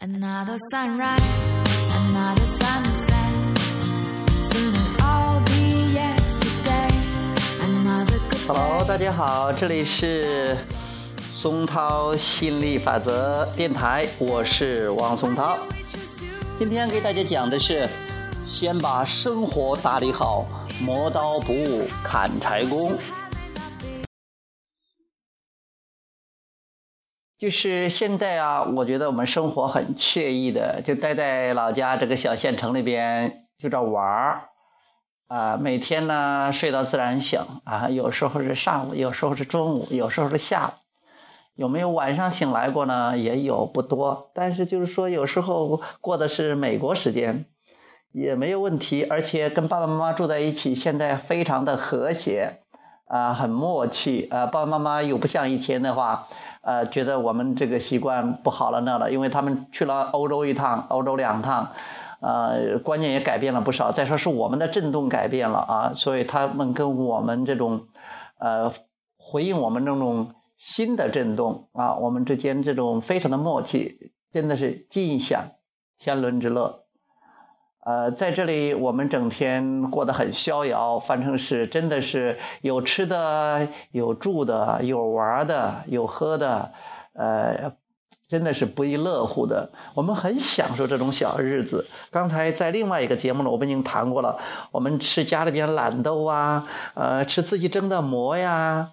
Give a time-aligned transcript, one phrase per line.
[0.00, 1.58] Another sunrise,
[1.90, 3.58] another sunset.
[4.42, 6.88] Soon all be yesterday.
[7.60, 10.56] Another good Hello，大家好，这里是
[11.34, 15.58] 松涛心理法则电台，我是王松涛。
[16.60, 17.88] 今天给大家讲的是，
[18.44, 20.46] 先把生活打理好，
[20.80, 22.96] 磨刀不误砍柴工。
[27.38, 34.48] 就是现在啊，我觉得我们生活很惬意的，就待在老家这个小县城里边，就这玩儿。
[35.28, 40.70] 啊，每天呢睡到自然醒啊，有时候是上午，有时候是中午，有时候是下午。
[41.54, 43.16] 有没有晚上醒来过呢？
[43.16, 47.44] 也有不多，但是就是说有时候过的是美国时间，
[48.10, 49.04] 也没有问题。
[49.04, 52.62] 而且跟爸爸妈妈住在一起，现在非常的和谐，
[53.08, 54.28] 啊，很默契。
[54.30, 56.28] 啊，爸爸妈妈又不像以前的话。
[56.60, 61.70] 呃，觉得我们这个习惯不好了那了，因为他们去了欧洲一趟，欧洲两趟，
[62.20, 63.90] 呃，观念也改变了不少。
[63.90, 67.86] 再说是我们的震动改变了啊，所以他们跟我们这种，
[68.38, 68.70] 呃，
[69.16, 75.52] 回应我们这种新的震动啊，我们之间这种非常的默契，真的是尽享
[75.98, 76.84] 天伦之乐。
[77.88, 86.72] 呃，在这里我们整天过得很逍遥，反正是真的是有吃的、有住的、有玩的、有喝的，
[87.14, 87.72] 呃，
[88.28, 89.70] 真的是不亦乐乎的。
[89.94, 91.86] 我们很享受这种小日子。
[92.10, 94.38] 刚才在另外一个节目呢，我们已经谈过了，
[94.70, 98.90] 我们吃家里边懒豆啊，呃，吃自己蒸的馍呀，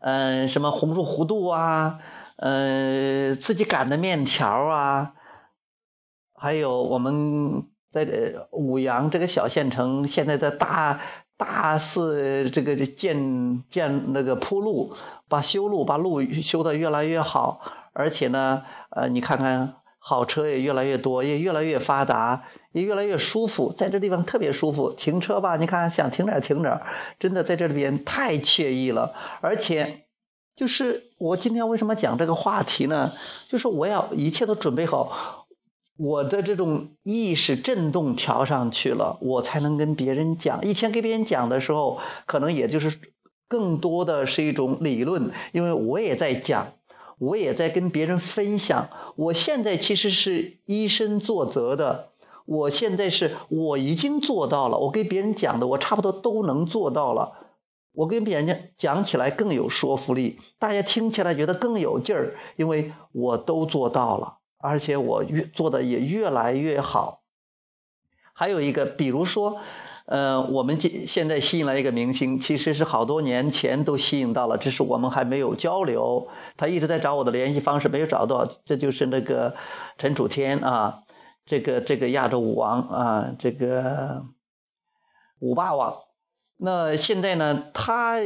[0.00, 2.00] 嗯，什么红薯糊肚啊，
[2.36, 5.12] 呃，自己擀的面条啊，
[6.34, 7.68] 还有我们。
[7.94, 11.00] 在这五阳这个小县城，现在在大
[11.36, 14.94] 大肆这个建建那个铺路，
[15.28, 17.60] 把修路把路修得越来越好，
[17.92, 26.82] 而且呢，呃，你看看好车也越来越多，也越来越发达，也越来越舒服，在这地方特别舒服，停车吧，你看想停哪停哪，
[27.20, 30.04] 真的在这里边太惬意了，而且
[30.56, 33.12] 就是我今天为什么讲这个话题呢？
[33.48, 35.43] 就是我要一切都准备好。
[35.96, 40.64] 我的这种意识振动调上去了，我才能跟别人讲。
[40.66, 42.98] 以前跟别人讲的时候，可能也就是
[43.48, 46.72] 更多的是一种理论，因为我也在讲，
[47.18, 48.88] 我也在跟别人分享。
[49.14, 52.08] 我现在其实是以身作则的，
[52.44, 54.78] 我现在是我已经做到了。
[54.78, 57.34] 我给别人讲的，我差不多都能做到了。
[57.92, 64.38] 我跟别人讲起来更有说服力，大家听起来觉得更有劲儿，因为我都做到了。
[64.64, 67.20] 而且我越做的也越来越好。
[68.32, 69.60] 还有一个，比如说，
[70.06, 76.28] 呃，我们现现在吸引了一个明星，其实是好多年前都吸引到了，只是我们还没有交流。
[76.56, 78.50] 他一直在找我的联系方式，没有找到。
[78.64, 79.54] 这就是那个
[79.98, 81.00] 陈楚天啊，
[81.44, 84.24] 这个这个亚洲舞王啊，这个
[85.40, 85.98] 舞霸王。
[86.56, 88.16] 那现在呢，他。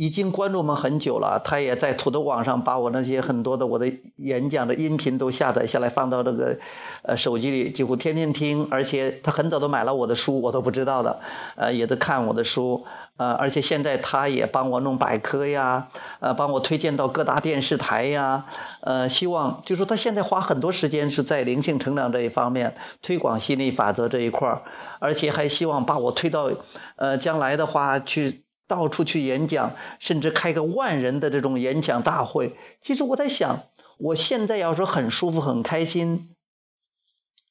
[0.00, 6.56] 已经关注我们很久了，他也在土豆网上把我那些很多的我的演讲的音频都下载下来，放到这个
[7.02, 8.66] 呃手机里，几乎天天听。
[8.70, 11.20] 而且他很早都买了我的书，我都不知道的，
[11.56, 12.86] 呃，也都看我的书，
[13.18, 15.88] 呃，而且现在他也帮我弄百科呀，
[16.20, 18.46] 呃，帮我推荐到各大电视台呀，
[18.80, 24.62] 呃，希望就说他现在花很多时间是在灵性成长这一方面，推广心理法则这一块儿，
[24.98, 26.50] 而且还希望把我推到
[26.96, 28.44] 呃将来的话去。
[28.70, 32.54] 到处去演讲，甚至开个万人的这种演讲大会。
[32.80, 33.64] 其实我在想，
[33.98, 36.36] 我现在要说很舒服、很开心，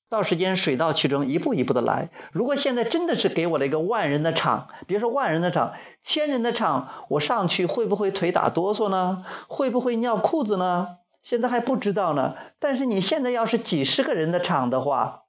[0.08, 2.10] 到时间水到渠成，一步一步的来。
[2.32, 5.74] 如果现在真的是给我了一个万人的场，别说万人的场，
[6.06, 9.26] 千人的场，我上去会不会腿打哆嗦呢？
[9.50, 11.00] 会不会尿裤子呢？
[11.22, 12.38] 现在还不知道呢。
[12.60, 15.24] 但是你现在要是几十个人的场的话，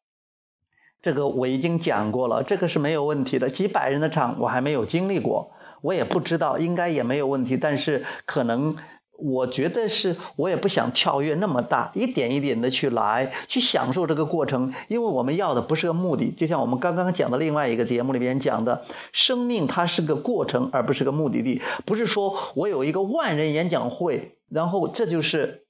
[1.02, 3.50] 这个我已经讲过了，这个是没有问题的。
[3.50, 5.50] 几百人的场我还没有经历过。
[5.80, 8.76] 我也不知道，应该也没有问题，但是可能
[9.18, 25.64] 我觉得是我也不想跳跃那么大，一点一点的去来，去享受这个过程，因为我们要的不是个目的，就像我们刚刚讲的另外一个节目里边讲的，生命它是个过程，而不是个目的地，不是说我有一个万人演讲会，然后这就是。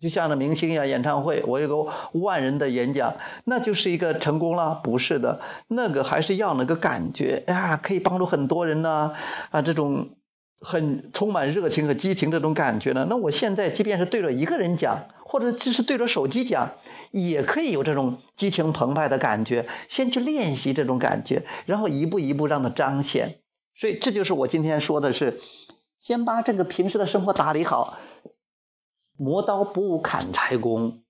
[0.00, 3.14] 就像那明星一样，演唱会，我有个万人的演讲，
[3.44, 4.80] 那就是一个成功了？
[4.84, 9.14] 不是的，那个还是要那个感觉呀，可以帮助很多人呢，
[9.50, 10.10] 啊，这种
[10.60, 13.06] 很充满热情和激情这种感觉呢。
[13.08, 16.72] 那我现在即便是对着一个人讲，或者只是对着手机讲，
[17.10, 19.66] 也可以有这种激情澎湃的感觉。
[19.88, 23.36] 先去练习这种感觉，然后一步一步让它彰显。
[23.74, 25.40] 所以这就是我今天说的是，
[25.98, 27.96] 先把这个平时的生活打理好。
[29.16, 31.02] 磨刀不误砍柴工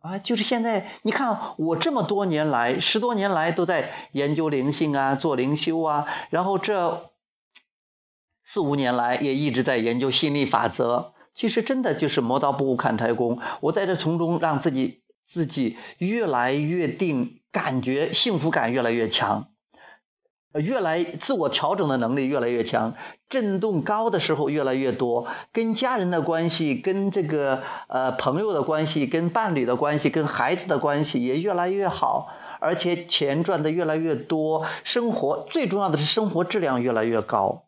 [0.00, 0.18] 啊！
[0.18, 7.10] 就是现在，你看我这么多年来，十多年来都在研究灵性啊，做灵修啊，然后这
[8.44, 11.14] 四五年来也一直在研究心理法则。
[11.34, 19.48] 其实真的就是磨刀不误砍柴工，我在这从中让自己自己越来越定，感觉幸福感越来越强。
[20.60, 22.94] 越来自我调整的能力越来越强，
[23.28, 32.28] 震动高的时候越来越多，跟家人的关系、跟这个呃朋友的关系、跟伴侣的关系、跟孩子的关系也越来越好，
[32.60, 37.64] 而且钱赚的越来越多，生活最重要的是生活质量越来越高，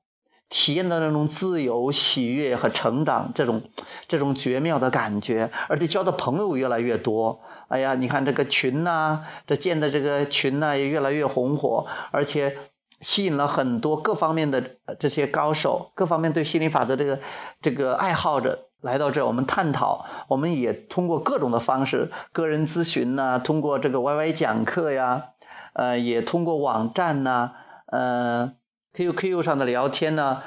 [0.48, 3.62] 体验到那种自由、喜悦和成长这种
[4.06, 7.40] 这种绝妙的感觉，而且交的朋友越来越多。
[7.66, 12.56] 哎呀，你看这个群呐，这建的这个群呐也越来越红火，而且。
[13.00, 17.20] 吸引了很多各方面的这些高手，各方面对心理法则这个
[17.60, 25.30] 这个爱好者来到这，我们探讨，我们也通过各种的方式，个人咨询呐，通过这个 YY 讲课呀，
[25.74, 27.52] 呃，也通过网站呐，
[27.86, 28.54] 呃
[28.94, 30.42] ，QQ 上的聊天呢，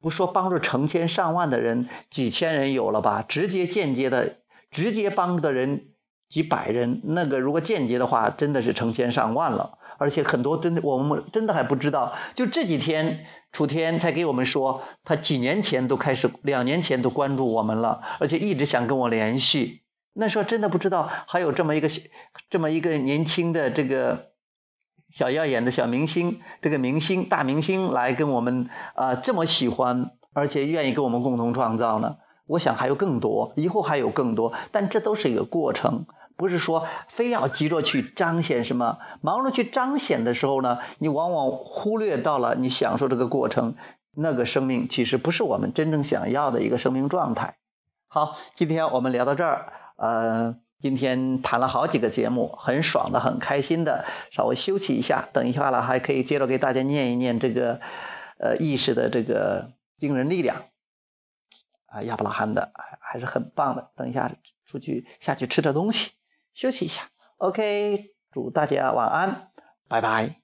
[0.00, 4.38] 不说帮助成千上万的人，几千人有了吧，直接间接的，
[4.70, 5.88] 直接帮助的人
[6.28, 9.78] 几百人，那个如果间接的话，真的是成千上万了。
[9.98, 12.14] 而且很多真的，我们真的还不知道。
[12.34, 19.82] 就这几天，楚天才给我们说，他几年前都开始，两年前都关注我们了，而且一直想跟我联系。
[20.12, 21.88] 那时候真的不知道还有这么一个
[22.48, 24.30] 这么一个年轻的这个
[25.10, 32.16] 小耀眼的小明星，这个明星大明星来跟我们啊这么喜欢，而且愿意跟我们共同创造呢。
[32.46, 36.06] 我想还有更多，以后还有更多，但这都是一个过程。
[36.36, 43.76] 不是说非要急着去彰显什么，忙着去彰显的时候呢，你往往忽略到了你享受这个过程，
[44.12, 47.56] 那个生命其实不是我们真正想要的一个生命状态。
[48.08, 57.80] 好，今天我们聊到这儿，呃，今天谈了好几个节目，很爽的，很开心的，稍微休息一下，等一下了还可以接着给大家念一念这个
[58.38, 60.64] 呃意识的这个惊人力量
[61.86, 63.90] 啊，亚伯拉罕的还是很棒的。
[63.96, 64.32] 等一下
[64.66, 66.10] 出去下去吃点东西。
[66.54, 67.02] 休息一下
[67.36, 69.50] ，OK，祝大家晚安，
[69.88, 70.43] 拜拜。